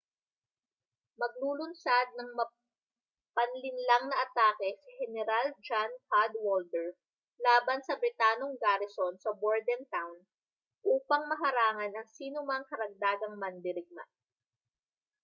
maglulunsad 1.21 2.07
ng 2.17 2.29
mapanlinlang 2.39 4.03
na 4.09 4.15
atake 4.25 4.69
si 4.81 4.91
heneral 4.99 5.47
john 5.67 5.91
cadwalder 6.09 6.89
laban 7.45 7.79
sa 7.87 7.93
britanong 8.01 8.55
garison 8.63 9.13
sa 9.23 9.29
bordentown 9.41 10.15
upang 10.93 11.23
maharangan 11.31 11.93
ang 11.95 12.07
sinomang 12.17 12.63
karagdagang 12.71 13.35
mandirigma 13.43 14.03